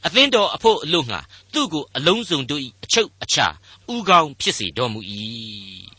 [0.06, 1.20] အသင်းတော်အဖို့အလို့ငှာ
[1.54, 3.48] သူ့ကိုအလုံးစုံတို့၏အချုပ်အခြာ
[3.96, 5.00] ဥကောင်းဖြစ်စေတော်မူ၏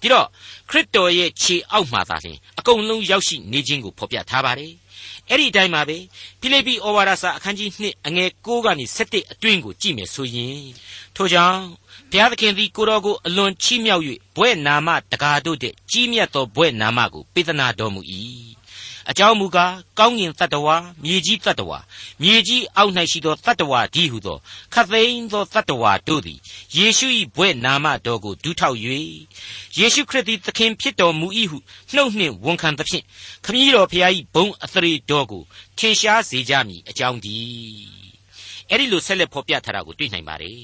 [0.00, 0.26] ဒီတော့
[0.70, 4.72] ခရစ်တော်ရဲ့ခြေအောက်မှာသာလျှင်အကုန်လုံးရောက်ရှိနေခြင်းကိုဖော်ပြထားပါတယ်
[5.28, 5.96] အဲ့ဒီအတိုင်းပါပဲ
[6.40, 10.64] ဖိလိပ္ပိဩဝါဒစာအခန်းကြီး2အငယ်6ကနေ7အတွင်းကိုကြည့်မယ်ဆိုရင်
[11.16, 11.62] ထို့ကြောင့်
[12.10, 14.04] ဘုရားသခင်သည်ကိုတော်ကိုအလွန်ချီးမြှောက်၍
[14.36, 18.00] ဘွဲ့နာမတကားတို့တဲ့ကြီးမြတ်သောဘွဲ့နာမကိုပေးသနာတော်မူ၏
[19.08, 21.78] အကြောင်းမူကားကောင်းကင်တတ္တဝါမြေကြီးတတ္တဝါ
[22.22, 24.38] မြေကြီးအောက်၌ရှိသောတတ္တဝါဒီဟုသော
[24.74, 26.38] ခသိန်းသောတတ္တဝါတို့သည်
[26.76, 28.76] ယေရှု၏ဘွဲ့နာမတော်ကိုဒူးထောက်၍
[29.78, 31.58] ယေရှုခရစ်သည်သခင်ဖြစ်တော်မူ၏ဟု
[31.94, 33.04] နှုတ်နှင့်ဝန်ခံသဖြင့်
[33.44, 35.42] ခမည်းတော်ဖျား၏ဘုံအသရေတော်ကို
[35.78, 37.36] ထင်ရှားစေကြမည်အကြောင်းဒီ
[38.68, 40.60] အဲ့ဒီလိုဆက်လက်ဖော်ပြထားတာကိုတွေ့နိုင်ပါတယ်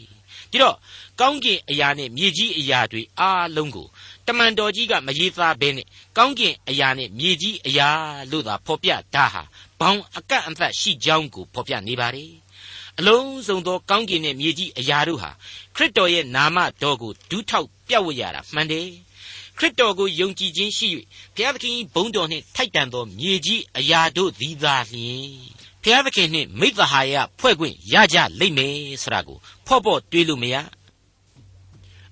[0.51, 0.77] ဒီတော့
[1.21, 3.87] ကောင်းကင်အရာနဲ့မြေကြီးအရာတွေအားလုံးကို
[4.27, 7.89] တမန်တော်ကြီးကမရေးသားဘဲနဲ့ကောင်းကင်အရာနဲ့မြေကြီးအရာ
[8.31, 9.43] လို့သာဖော်ပြတာဟာ
[9.81, 12.33] ဘောင်အကန့်အသတ်ရှိကြောင်းကိုဖော်ပြနေပါတယ်
[12.99, 15.31] အလုံးစုံသောကောင်းကင်နဲ့မြေကြီးအရာတို့ဟာ
[15.77, 18.89] ခရစ်တော်ရဲ့နာမတော်ကိုဒူးထောက်ပြဝရတာမှန်တယ်
[19.59, 20.89] ခရစ်တော်ကိုယုံကြည်ခြင်းရှိ၍
[21.35, 25.31] ဘုရားသခင်ဘုန်းတော်နှင့်ထိုက်တန်သောမြေကြီးအရာတို့သည်သာလျှင်
[25.83, 30.57] ဘုရားသခင်နှင့်မိသဟာယဖွဲ့ခွင့်ရကြလိမ့်မယ်ဆိုတာကိုဖော့ဖော့တွေးလို့မရ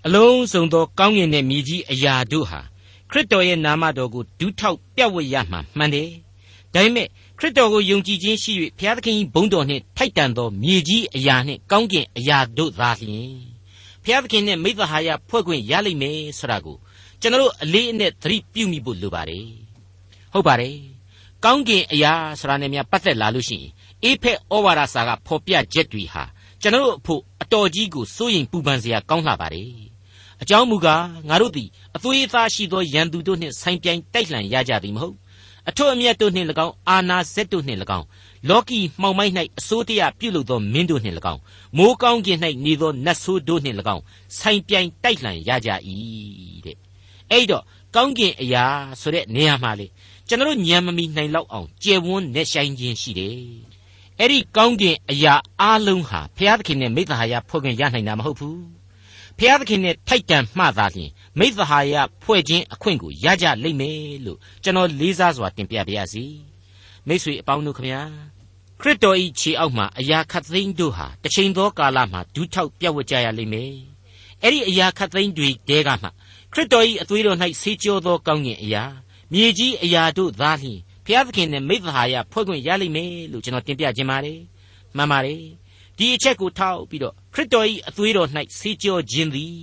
[0.07, 2.61] အလုံးစုံသောကောင်းကင်နဲ့မြေကြီးအရာတို့ဟာ
[3.11, 6.09] ခရစ်တော်ရဲ့နာမတော်ကိုဒူးထောက်ပြတ်ဝတ်ရမှာမှန်တယ်။
[6.75, 7.07] ဒါပေမဲ့
[7.39, 13.33] ခရစ်တော်ကိုယုံကြည်ခြင်းရှိ၍ဘုရားသခင်ဘုန်းတော်နှင့်ထိုက်တန်သောမြေကြီးအရာနှင့်ကောင်းကင်အရာတို့သာလျှင်
[14.03, 16.77] ဘုရားသခင်နဲ့မိသဟာယဖွဲ့ခွင့်ရလိမ့်မယ်ဆိုတာကို
[17.21, 19.47] ကျွန်တော်အလေးအနက်သတိပြုမိဖို့လိုပါတယ်။
[20.33, 20.77] ဟုတ်ပါတယ်။
[21.45, 23.71] ကောင်းကင်အရာဆိုတာနဲ့များပတ်သက်လာလို့ရှိရင်
[24.05, 26.25] အေဖက်ဩဝါဒစာကဖော်ပြချက်တွေဟာ
[26.63, 29.94] ကျွန်တော်အဖို့အတော်ကြီးကိုစိုးရင်ပူပန်စရာကောင်းလှပါတယ်
[30.43, 35.17] အကြောင်းမူကားငါတို့သည်အသွေးအသားရှိသောရန်သူတို့နှင့်ဆိုင်ပြိုင်တိုက်လှန်ရကြသည်မဟုတ်
[35.69, 38.07] အထွတ်အမြတ်တို့နှင့်၎င်းအာနာဇက်တို့နှင့်၎င်း
[38.49, 41.41] လောကီမှောင်မိုက်၌အစိုးတရားပြုလုပ်သောမင်းတို့နှင့်၎င်း
[41.77, 44.03] မိုးကောင်းကင်၌နေသောနတ်ဆိုးတို့နှင့်၎င်း
[44.39, 45.71] ဆိုင်ပြိုင်တိုက်လှန်ရကြ၏
[46.65, 46.77] တဲ့
[47.31, 48.65] အဲ့တော့ကောင်းကင်အရာ
[49.01, 49.87] ဆိုတဲ့နေရာမှာလေ
[50.29, 53.37] ကျွန်တော်ညံမမီနိုင်လောက်အောင်ကျယ်ဝန်းနဲ့ဆိုင်ခြင်းရှိတယ်
[54.19, 58.84] အဲ့ဒီကောင်းကင်အရာအလုံးဟာဘုရားသခင်နဲ့မိသားဟာဖွဲ့ခွင့်ရနိုင်တာမဟုတ်ဘူး
[59.39, 66.25] ဖျားသခင်နဲ့ထိုက်တန်မှသာလျှင်မိသဟာယဖွဲ့ခြင်းအခွင့်ကိုရကြလိမ့်မယ်လို့ကျွန်တော်လေးစားစွာတင်ပြပါရစေ
[67.07, 68.03] မိတ်ဆွေအပေါင်းတို့ခမညာ
[68.81, 73.73] ခရစ်တော်ဤခြေအောက်မှာအရာခတ်သိမ်းတို့ဟာတစ်ချိန်သောကာလမှာဒူးထောက်ပြတ်ဝကြရလိမ့်မယ်
[74.43, 76.09] အဲ့ဒီအရာခတ်သိမ်းတွေတဲကမှ
[76.53, 78.85] ခရစ်တော်ဤအသွေးတော်၌ဆေးကြောသောကောင်းကင်အရာ
[79.33, 84.41] မြေကြီးအရာတို့သာလျှင်ဖျားသခင်နဲ့မိသဟာယဖွဲ့ခွင့်ရလိမ့်မယ်လို့ကျွန်တော်တင်ပြခြင်းပါတယ်
[84.97, 85.43] မှန်ပါတယ်
[85.99, 89.59] ဒီအချက်ကိုထောက်ပြီးတော့ ခရစ်တော်၏အသွေးတော်၌ဆေးကြောခြင်းသည်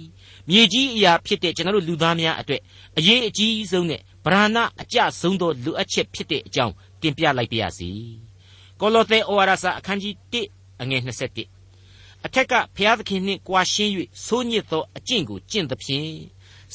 [0.50, 2.62] မြေကြီးအရာဖြစ်တဲ့ကျွန်တော်တို့လူသားများအတွက်
[2.98, 7.90] အရေးအကြီးဆုံးနဲ့ဗราဏအကျဆုံးသောလူအပ်ချက်ဖြစ်တဲ့အကြောင်းတင်ပြလိုက်ပါရစေ။
[8.80, 13.92] ကောလောသဲဩဝါဒစာအခန်းကြီး1အငယ်21အထက်ကဘုရားသခင်နှင့်ကြွားရှင်း၍
[14.26, 16.12] ဆိုးညစ်သောအကျင့်ကိုကျင့်သဖြင့်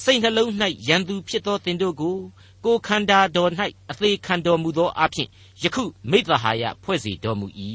[0.02, 0.50] စိတ်နှလုံး၌
[0.88, 2.16] ရန်သူဖြစ်သောသင်တို့ကို
[2.64, 3.50] ကိုခန္ဓာတော်၌
[3.90, 5.28] အသေးခံတော်မူသောအဖြစ်
[5.62, 7.46] ယခုမိသဟာယဖွဲ့စီတော်မူ၏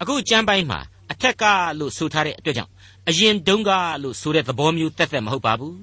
[0.00, 0.80] အခုကျမ်းပိုင်းမှာ
[1.12, 1.44] အထက်က
[1.78, 2.72] လို့ဆိုထားတဲ့အတွက်ကြောင့်
[3.08, 3.70] အရင်တုန်းက
[4.02, 5.76] လို့ဆိုတဲ့သဘောမျိုးတက်တက်မဟုတ်ပါဘူး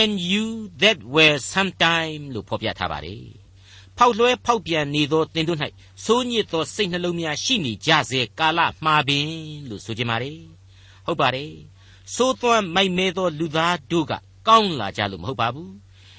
[0.00, 0.46] and you
[0.82, 3.24] that were sometime လို့ဖော်ပြထားပါတယ်
[3.98, 5.58] ဖောက်လွှဲဖောက်ပြန်နေသောသင်တို့၌
[6.04, 9.28] စိုးညစ်သောစိတ်နှလုံးများရှိနေကြစေကာလမှာပင်
[9.68, 10.40] လို့ဆိုကြပါတယ်
[11.06, 11.52] ဟုတ်ပါတယ်
[12.14, 14.12] စိုးသွမ်းမိုက်မဲသောလူသားတို့က
[14.48, 15.72] ကောင်းလာကြလို့မဟုတ်ပါဘူး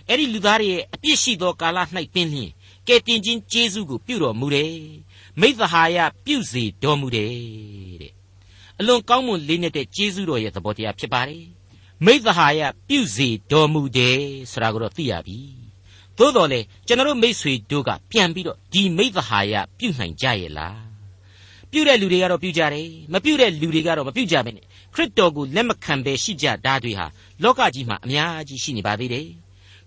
[0.08, 1.78] အဲ့ဒီလူသားတွေရဲ့အပြစ်ရှိသောကာလ၌
[2.14, 2.52] ပင်လျှင်
[2.88, 4.76] ကဲတင်ချင်းကျေးဇူးကိုပြုတော်မူတယ်
[5.40, 7.32] မိသဟာယပြုစေတော်မူတယ်
[8.02, 8.14] တဲ့
[8.80, 11.46] အလွန်ကောင်းမွန်လေးနဲ့တဲ့ကျေးဇူးတော်ရဲ့သဘောတရားဖြစ်ပါတယ်
[12.06, 14.20] မိသဟာယပြုစေတော်မူတယ်
[14.52, 15.40] ဆိုတာကိုတော့သိရပြီ
[16.18, 20.80] သို့တော်လေကျွန်တော်မိษွေတို့ကပြန်ပြီးတော့ဒီမိသဟာယပြုနိုင်ကြရဲ့လား
[21.72, 27.06] ပြုတဲ့လူတွေကတော့ပြုကြတယ်မပြုတဲ့လူတွေကတော့မပြုကြဘဲနဲ့ခရစ်တော်ကိုလက်မခံဘဲရှိကြတာတွေဟာ
[27.44, 29.28] လောကကြီးမှာအများကြီးရှိနေပါသေးတယ်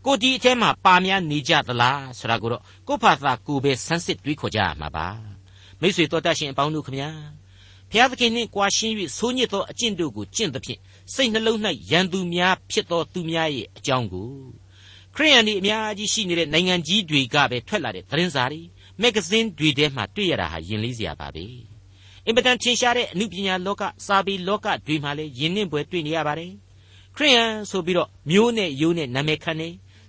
[0.04, 5.06] ကိုဒီအထဲမှာပါများနေကြသလားဆိုတာကိုတော့ကိုဖာသာကိုပဲစမ်းစစ်တွေးခေါ်ကြရမှာပါ
[5.80, 7.10] မိတ်ဆွေတော်တတ်ရှင်အပေါင်းတို့ခမညာ
[7.90, 10.80] ဘုရားသခင်နှင့်ကြွားရှင်း၍ဆိုးညစ်သောအကျင့်တို့ကိုကျင့်သဖြင့်
[11.14, 11.58] စိတ်နှလုံး၌
[11.90, 14.30] ရန်သူများဖြစ်သောသူများရဲ့အကြောင်းကို
[15.14, 18.60] ခရိယန်ဒီအများကြီးရှိနေတဲ့နိုင်ငံကြီးတွေကပဲထွက်လာတဲ့သတင်းစာတွေ
[19.00, 21.44] မဂ္ဂဇင်းတွေထဲမှာတွေ့ရတာဟာယဉ်လေးစရာပါပဲ
[22.26, 26.52] အင်ပတန်ထင်ရှားတဲ့အမှုပညာလောကစာပေလောကတွေမှာလည်းယဉ်နှင်းပွဲတွေ့နေရပါတယ်
[27.16, 29.68] ခရိယန်ဆိုပြီးတော့မျိုးနဲ့ယိုးနဲ့နာမည်ခံနေ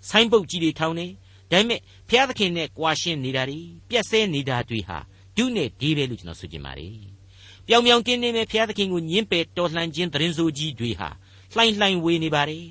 [0.09, 1.07] ဆိုင်းပုတ်ကြီးတွေထောင်းနေ
[1.51, 4.97] ဒါပေမဲ့ဘုရားသခင်နဲ့ကြွားရှင်းနေတာတွေပြက်ဆဲနေတာတွေဟာ
[5.37, 7.20] ဒုနဲ့ဒီပဲလို့ကျွန်တော်ဆိုချင်ပါတယ်
[7.67, 11.09] ပြောင်ပြောင်တင်းတင်းပဲဘုရားသခင်ကိုညှင်းပယ်တော်လှန်ခြင်းသတင်းစိုးကြီးတွေဟာ
[11.55, 12.65] လှိုင်းလှိုင်းဝေနေပါတယ်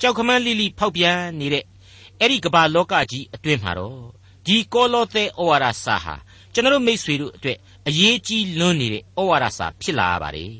[0.00, 1.64] ကြောက်ခမန်းလိလိဖောက်ပြန်နေတဲ့
[2.20, 3.98] အဲ့ဒီကမ္ဘာလောကကြီးအတွင်းမှာတော့
[4.46, 6.14] ဒီကောလောသဲဩဝါဒစာဟာ
[6.52, 10.52] ကျွန်တော်မိษွေတို့အတွက်အရေးကြီးလွန်းနေတဲ့ဩဝါဒစာဖြစ်လာရပါတယ်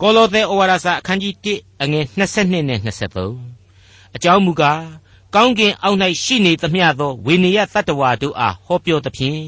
[0.00, 4.82] ကောလောသဲဩဝါဒစာအခန်းကြီး1အငယ်22နဲ့23အကြောင်းမူကား
[5.34, 9.40] ကောင်းကင်အောက်၌ရှိနေသမျှသောဝေနေယသတ္တဝါတို့အားဟောပြောသဖြင့်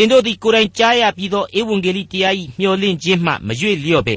[0.00, 4.16] တင်တို့သည်ကိုယ်တိုင်ကြားရပြီးသောဧဝံဂေလိတရား၏မျှော်လင့်ခြင်းမှမရွေ့လျော့ပဲ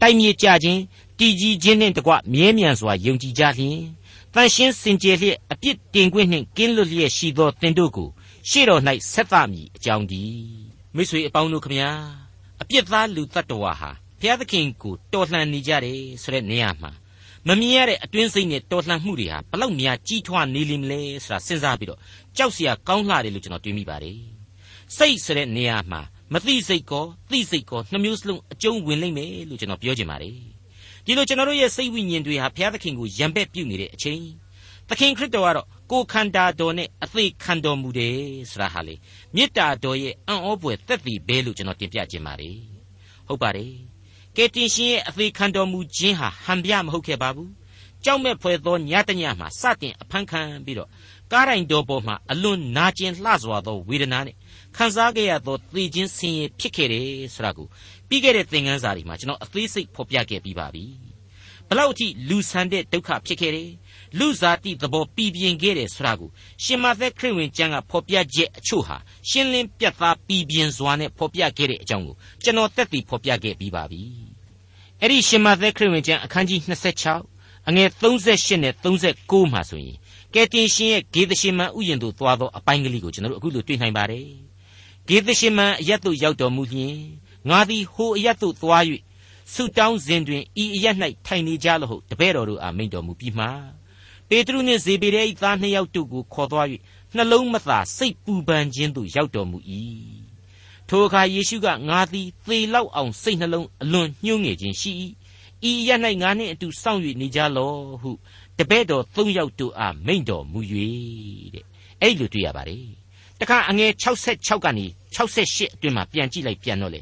[0.00, 0.80] တိုက်မြေကြခြင်း
[1.18, 3.78] တည်ကြည်ခြင်းနှင့်တကွမြဲမြံစွာယုံကြည်ကြလျင်
[4.34, 8.08] တန်ရှင်းစင်ကြယ်လျက်အပြစ်တင်ခွင့်နှင့်ကင်းလွတ်လျက်ရှိသောတင်တို့ကို
[8.48, 10.22] ရှေ့တော်၌ဆက်သမည်အကြောင်းဒီ
[10.94, 11.90] မိတ်ဆွေအပေါင်းတို့ခမညာ
[12.62, 13.90] အပြစ်သားလူတ attva ဟာ
[14.20, 16.90] ဘုရားသခင်ကိုတော်လှန်နေကြတယ်ဆိုတဲ့နေရာမှာ
[17.48, 22.00] မမြင်ရတဲ့အတွင်းစိတ်နဲ့တော်လှန်မှုတွေဟာဘလောက်များကြီးထွားနေလိမ့်မလဲဆိုတာစဉ်းစားပြီးတော့
[22.36, 24.39] ကြောက်စရာကောင်းလှတယ်လို့ကျွန်တော်တွေးမိပါတယ်
[24.98, 26.00] စိတ်ဆိုတဲ့နေရာမှာ
[26.32, 30.34] မသိစိတ်ကောသိစိတ်ကောနှမျိုးစလုံးအကျုံးဝင်လိမ့်မယ်လို့ကျွန်တော်ပြောချင်ပါတယ်
[31.04, 34.22] ဒီလိုကျွန်တော်တို့ရဲ့စိတ်ဝိညာဉ်တွေဟာဘုရားသခင်ကိုယံပက်ပြုတ်နေတဲ့အချိန်
[34.88, 38.16] သခင်ခရစ်တော်ကတော့ကိုခန္ဓာတော်နဲ့အသေးခံတော်မူတယ်
[38.50, 38.94] ဆိုတာဟာလေ
[39.34, 42.56] မေတ္တာတော်ရဲ့အံ့ဩဖွယ်သက်သေပဲလို့ကျွန်တော်တင်ပြခြင်းပါတယ်
[43.28, 43.72] ဟုတ်ပါတယ်
[44.36, 47.50] ကယ်တင်ရှင်ရဲ့အသေးခံတော်မူခြင်းဟာဟန်ပြမဟုတ်ခဲ့ပါဘူး
[48.04, 50.88] ကြောက်မဲ့ဖွယ်သောညတညမှာစတင်အဖန်ခံပြီးတော့
[51.32, 54.36] ကားတိုင်တော်ပေါ်မှာအလွန်နာကျင်လှစွာသောဝေဒနာနဲ့
[54.76, 57.66] ခံစားခဲ့ရသောသေခြင်းဆင်းရဲဖြစ်ခဲ့တယ်ဆိုတာကို
[58.08, 60.84] ပြီးခဲ့တဲ့သင်ခန်းစာတွေမှာကျွန်တော်အသေးစိတ်ဖော်ပြခဲ့ပြီးပါပြီ
[61.68, 63.70] ဘလောက်အထိလူဆန်တဲ့ဒုက္ခဖြစ်ခဲ့တယ်
[64.18, 66.30] လူစားတိသဘောပြည်ပြင်းခဲ့တယ်ဆိုတာကို
[66.64, 68.96] ရှင်မသက်ခရစ်ဝင်ကျမ်းကဖော်ပြချက်အချို့ဟာ
[69.28, 74.02] ရှင်းလင်းပြတ်သားပြည်ပြင်းစွာနဲ့ဖော်ပြခဲ့တဲ့အကြောင်းကိုကျွန်တော်တက်တည်ဖော်ပြခဲ့ပြီးပါပြီ
[75.00, 76.60] အဲ့ဒီရှင်မသက်ခရစ်ဝင်ကျမ်းအခန်းကြီး
[77.14, 79.96] 26အငယ်38နဲ့39မှာဆိုရင်
[80.34, 84.49] ကယ်တင်ရှင်ရဲ့ဂေသရှင်မန်ဥယျာဉ်သို့သွားသောအပိုင်းကလေးကိုကျွန်တော်တို့အခုလိုတွေ့နိုင်ပါတယ်
[85.10, 86.96] ဂေသရှင်မန်အရက်သို့ရောက်တော်မူလျင်
[87.48, 88.84] ငါသည်ဟိုအရက်သို့သွား၍
[89.52, 90.96] ဆုတောင်းစဉ်တွင်ဤအရက်၌
[91.26, 93.46] ထိုင်နေကြလောဟုတပည့်တော်တို့အားမိန့်တော်မူပြီးမှ
[94.28, 96.66] ပေတရုနှင့်ဇေဘေဒဲ၏သားနှစ်ယောက်တို့ကိုခေါ်သွား၍
[97.16, 99.58] နှလုံးမသာစိတ်ပူပန်ခြင်းသို့ရောက်တော်မူ၏
[100.88, 104.92] ထိုအခါယေရှုကငါသည်သေလောက်အောင်စိတ်နှလုံးအလွန်ညှိုးငယ်ခြင်းရှိ၏
[105.70, 105.90] ဤရ၌
[106.22, 108.10] ငါနှင့်အတူစောင့်၍နေကြလော့ဟု
[108.58, 110.60] တပည့်တော်သုံးယောက်တို့အားမိန့်တော်မူ၍
[111.54, 111.64] တဲ့
[112.00, 112.86] အဲ့လိုတွေ့ရပါတယ်
[113.40, 113.90] တခါအငယ်
[114.28, 117.00] 66ကနေ 68အတွင်းမှာပြန်ကြည့်လိုက်ပြန်တော့လေ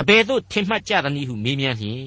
[0.00, 2.04] အဘယ်သို့ထင်မှတ်ကြသနည်းဟုမေးမြန်းလျင်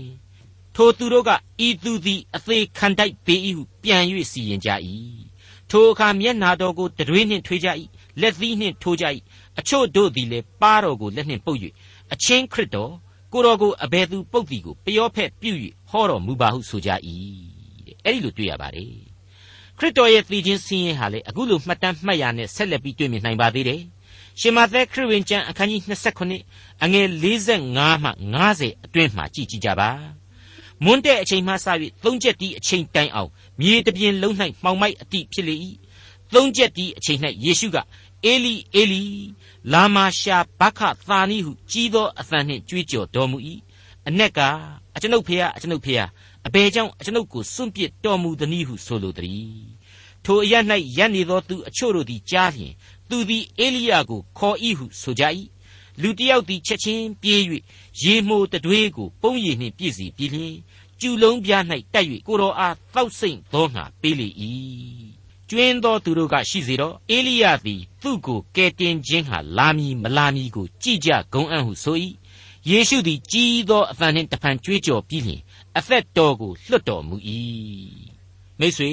[0.76, 1.32] ထိုသူတို့က
[1.68, 4.70] ဤသူသည်အသေးခံတိုက်ပေ၏ဟုပြန်၍စီရင်ကြ၏
[5.70, 7.70] ထိုအခါမျက်နာတော်ကိုတရွေးနှင့်ထွေးကြ၏
[8.22, 9.06] လက်သီးနှင့်ထိုးကြ၏
[9.60, 11.60] အချို့တို့သည်လည်းပါတော်ကိုလက်နှင့်ပုတ်၍
[12.14, 12.94] အချင်းခရစ်တော်
[13.34, 15.52] ကိုတော်ကိုအဘယ်သူပုတ်သည်ကိုပျောဖက်ပြု၍
[15.90, 16.90] ဟောတော်မူပါဟုဆိုကြ၏
[17.86, 18.92] တဲ့အဲ့ဒီလိုတွေ့ရပါတယ်
[19.78, 23.82] ခရစ်တော်ရဲ့သီချင်းစင်းရင်ဟာလေအခုလိုမှတ်တမ်းမှတ်ရနဲ့ဆက်လက်ပြီးတွေ့မြင်နိုင်ပါသေးတယ်
[24.40, 25.82] ရှင်မသက်ခရစ်ဝင်ကျမ်းအခန်းကြီး
[26.32, 28.10] 29အငယ်45မှ
[28.48, 29.90] 50အတွင်းမှာကြည်ကြည်ကြပါ
[30.84, 31.68] မွန်းတဲ့အချိန်မှစ၍
[32.04, 35.56] သုံးချက်တီးအချိန်တိုင်အောင်မြေတပြင်လုံး၌မှောင်မိုက်အတိဖြစ်လေ၏
[36.34, 37.78] သုံးချက်တီးအချိန်၌ယေရှုက
[38.26, 39.04] အေလီအေလီ
[39.74, 43.38] လာမာရှာဘခသာနီဟုကြီးသောအသံနှင့်ကြွေးကြော်တော်မူ၏
[44.08, 44.40] အ내က
[44.96, 46.06] အကျွန်ုပ်ဖေဟာအကျွန်ုပ်ဖေဟာ
[46.48, 49.62] အဘယ်ကြောင့်အကျွန်ုပ်ကိုစွန့်ပစ်တော်မူသနည်းဟုဆိုလိုသည်
[50.26, 50.54] ထိုအရ၌
[50.98, 52.74] ရပ်နေသောသူအချို့တို့သည်ကြားလျင်
[53.10, 55.24] သူသည်အေလိယကိုခေါ်၏ဟုဆိုကြ၏
[56.02, 57.42] လူတယောက်သည်ချက်ချင်းပြေး၍
[58.02, 60.56] ရေမှုတတွေးကိုပုံရည်နှင့်ပြည့်စီပြီးလျင်
[61.00, 64.28] ကျူလုံးပြား၌တက်၍ကိုတော်အားတောက်ဆိတ်သောငါပေးလေ၏
[65.50, 71.98] ကျွင်းသောသူတို့ကရှိစေတော့အေလိယသည်သူ့ကိုကယ်တင်ခြင်းဟာလာမည်မလာမည်ကိုကြည်ကြဂုံအံ့ဟုဆို၏
[72.70, 75.42] ယေရှုသည်ကြီးသောအသံနှင့်တဖန်ကြွေးကြော်ပြီးလျှင်
[75.78, 77.16] အသက်တော်ကိုလွတ်တော်မူ၏
[78.60, 78.92] မိတ်ဆွေ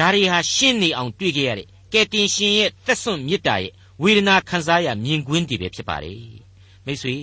[0.00, 6.22] ဒါရီဟာရှင်းနေအောင်တွေ့ကြရတဲ့ကယ်တင်ရှင်ရဲ့သက်စွန့်မေတ္တာရဲ့ဝေဒနာခံစားရမြင်ကွင်းတွေပဲဖြစ်ပါတယ်
[6.84, 7.16] မိတ်ဆွေ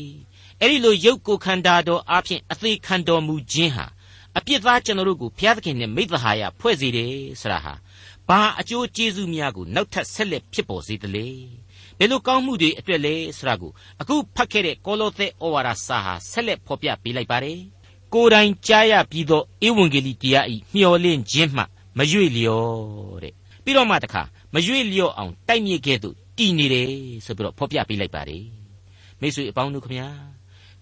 [0.60, 3.86] အဲ့ဒီလိုရုပ်ကိုခန္ဓာတော်အဖျင်အသေးခံတော်မူခြင်းဟာ
[4.38, 7.74] အပြစ်သားကျွန်တော်တို့ကိုဘုရားသခင်နဲ့မိသဟာယဖွဲ့စေတယ်ဆိုတာဟာ
[8.28, 11.28] ဘာအကျိုးကျေးဇူးများကိုနောက်ထပ်ဆက်လက်ဖြစ်ပေါ်စေသလဲ
[11.98, 17.60] ဘယ်လိုကောင်းမှုတွေအတွက်လဲဆိုတာကိုအခုဖတ်ခဲ့တဲ့ကောလောသဲဩဝါဒစာဟာဆက်လက်ဖော်ပြပေးလိုက်ပါတယ်
[18.14, 21.64] ကိုယ်တိုင်ကြားရပြီးသောဧဝံဂေလိတရားဤမျှော်လင့်ခြင်းမှ
[21.99, 24.23] မရွေ့လျော့တဲ့ပြီးတော့မှတခါ
[24.55, 26.89] မရွေ့လျော့အောင်တိုက်မြစ်ကဲ့သို့တည်နေတယ်
[27.25, 28.45] ဆိုပြီးတော့ဖော်ပြပေးလိုက်ပါတယ်
[29.21, 30.09] မိတ်ဆွေအပေါင်းတို့ခမညာ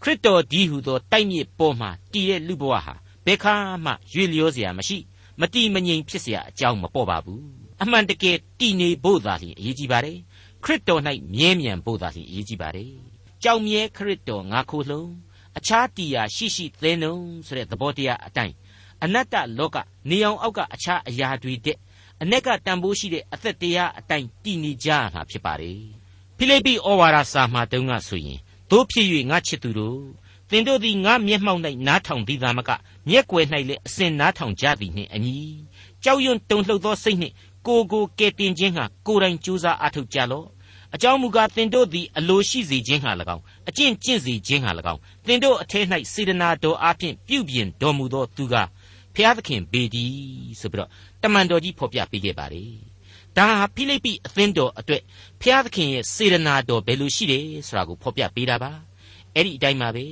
[0.02, 2.94] ခရစ်တော်ဒီဟုသောတိုက်မြစ်ပေါ်မှာတည်တဲ့လူဘဝဟာ
[3.26, 4.98] ဘယ်ခါမှရွေ့လျော့เสียမရှိ
[5.40, 7.42] မတိမငြိမ်ဖြစ်เสียအကြောင်းမပေါ်ပါဘူး
[7.82, 10.18] အမှန်တကယ်တည်နေဖို့သာလျှင်အရေးကြီးပါတယ်
[10.64, 11.02] ခရစ်တော်၌
[11.34, 12.92] မြဲမြံဖို့သာလျှင်အရေးကြီးပါတယ်
[13.42, 15.10] ကြောင်မြဲခရစ်တော်ငါခိုးလုံး
[15.58, 18.54] အခြားတရားရှိရှိသဲနှုံဆိုတဲ့သဘောတရားအတိုင်း
[19.05, 19.77] အနတ္တလောက
[20.09, 21.77] နေအောင်အောက်ကအခြားအရာတွေတဲ့
[22.21, 25.81] အ내ကတန်ဖိုးရှိတဲ့အသက်တရားအတိုင်းတည်နေကြရမှာဖြစ်ပါတယ်
[26.37, 28.39] ဖိလိပ္ပိဩဝါဒစာမှာတုန်းကဆိုရင်
[28.71, 29.99] တို့ဖြစ်၍ငါချစ်သူတို့
[30.49, 32.69] သင်တို့သည်ငါမျက်မှောက်၌နားထောင်သည်သာမက
[33.09, 35.37] မျက်ွယ်၌လည်းအစဉ်နားထောင်ကြသည်နှင့်အညီ
[36.03, 37.33] ကြောက်ရွံ့တုန်လှုပ်သောစိတ်နှင့်
[37.67, 40.47] ကိုကိုကဲတင်ခြင်းဟာကိုယ်တိုင်ကြိုးစားအထောက်ကြလော့
[40.95, 48.55] အကြောင်းမူကားသင်တို့သည်အလိုရှိစေခြင်းဟာ၎င်းအကျင့်ကျင့်စေခြင်းဟာ၎င်းသင်တို့အထက်၌စေတနာတော်အဖျင်ပြုပြင်တော်မူသောသူက
[49.15, 50.06] ဖျားသခင်ဘေဒီ
[50.60, 50.89] ဆိုပြီးတော့
[51.23, 52.71] တမန်တော်ကြီးဖော်ပြပေးခဲ့ပါတယ်
[53.38, 55.01] ဒါဟာဖိလိပ္ပိအသင်းတော်အတွက်
[55.41, 58.71] ဖျားသခင်ရဲ့စေတနာတော်ဘယ်လိုရှိတယ်ဆိုတာကိုဖော်ပြပေးတာပါ
[59.34, 60.06] အဲ့ဒီအတိုင်းပါပဲ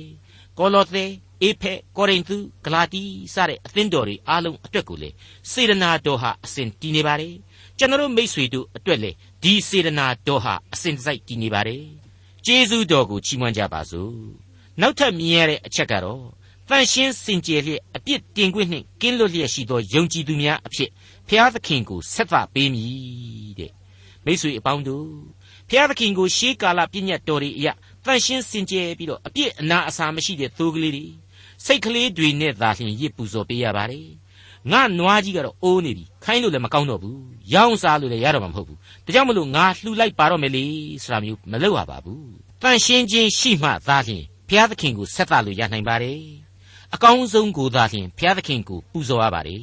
[0.58, 1.04] ကောလောသဲ
[1.42, 3.02] အေဖက်ကောရိန္သုဂလာတိ
[3.34, 5.10] စတဲ့အသင်းတော်တွေအားလုံးအတွက်ကိုလေ
[5.52, 7.34] စေတနာတော်ဟာအစဉ်တည်နေပါတယ်
[7.78, 9.10] ကျွန်တော်မိษွေတို့အတွက်လေ
[9.42, 11.84] ဒီစေတနာတော်ဟာအစဉ်တစိုက်တည်နေပါတယ်
[12.46, 14.14] ကျေးဇူးတော်ကိုချီးမွမ်းကြပါစို့
[14.80, 16.24] နောက်ထပ်မြင်ရတဲ့အချက်ကတော့
[16.68, 20.90] တန်ရှင်းစင်ကြယ်လျက်အပြစ်တင်ခွင့်နှင့်ကင်းလွတ်လျက်ရှိသောယုံကြည်သူများအဖြစ်
[21.28, 23.72] ဖျားသခင်ကိုဆက်သပေးမည်တဲ့
[24.24, 25.08] မိษွေအပေါင်းတို့
[25.68, 27.72] ဖျားသခင်ကိုရှေးကာလပြည့်ညတ်တော်တွေအရာ
[28.04, 31.06] တန်ရှင်းစင်ကြယ်ပြီးတော့အပြစ်အနာအဆာမရှိတဲ့သိုးကလေးတွေ
[31.64, 34.08] စိတ်ကလေးတွေနဲ့သာလျှင်ရစ်ပူဇော်ပေးရပါတယ်
[34.72, 37.18] ငါနွားကြီးကတော့အိုးနေပြီခိုင်းလို့လည်းမကောင်းတော့ဘူး
[37.54, 40.64] ရောင်းစားလို့လည်းရတော့မှာမဟုတ်ဘူးဒါကြောင့်မလို့ငါလှူလိုက်ပါတော့မယ်လေ
[41.02, 42.26] ဆိုတာမျိုးမလုပ်ရပါဘူး
[42.62, 46.43] တန်ရှင်းခြင်းရှိမှသာလျှင်ဘုရားသခင်ကိုဆက်သလို့ရနိုင်ပါတယ်
[46.94, 49.62] အကောင်းဆုံးကိုသာလျှင်ဘုရားသခင်ကိုပူဇော်ရပါတယ်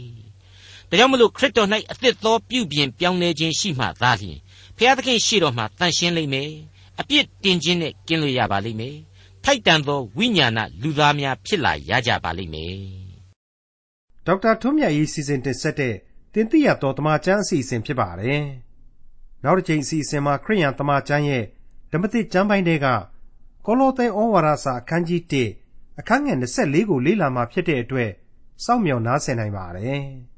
[0.90, 4.38] ဒါကြောင့်မလို့ခရစ်တော်၌အသစ်သောပြုပြင်ပြောင်းလဲခြင်းရှိမှသာလျှင်
[4.78, 6.52] ဘုရားသခင်ရှေ့တော်မှာတန်ရှင်းလိမ့်မယ်
[7.00, 8.98] အပြစ်တင်ခြင်းနဲ့ကင်းလို့ရပါလိမ့်မယ်
[9.44, 12.76] ထိုက်တန်သောဝိညာဏလူသားများဖြစ်လာရကြပါလိမ့်မယ်
[14.26, 15.96] ဒေါက်တာထွန်းမြတ်ရေးစီစဉ်တင်ဆက်တဲ့
[16.34, 18.44] တင်ပြတော်တမချန်းအစီအစဉ်ဖြစ်ပါတယ်
[19.44, 21.44] နောက်တစ်ချိန်အစီအစဉ်မှာခရိယန်တမချန်းရဲ့
[21.92, 22.88] ဓမ္မသစ်ကျမ်းပိုင်းတွေက
[23.66, 25.61] ကောလောသဲဩဝါဒစာအခန်းကြီး1
[26.02, 28.12] အခန်းငယ်24ကိုလေ့လာမှဖြစ်တဲ့အတွက်
[28.66, 30.02] စောင့်မျှော်နားဆင်နိုင်ပါတယ်။